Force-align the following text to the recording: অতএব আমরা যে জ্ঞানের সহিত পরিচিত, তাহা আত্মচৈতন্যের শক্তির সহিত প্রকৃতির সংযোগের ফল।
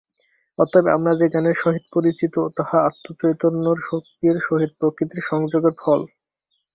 অতএব 0.59 0.85
আমরা 0.95 1.11
যে 1.15 1.25
জ্ঞানের 1.29 1.57
সহিত 1.57 1.85
পরিচিত, 1.93 2.35
তাহা 2.57 2.77
আত্মচৈতন্যের 2.87 3.79
শক্তির 3.89 4.35
সহিত 4.47 4.71
প্রকৃতির 4.79 5.23
সংযোগের 5.29 5.73
ফল। 5.81 5.99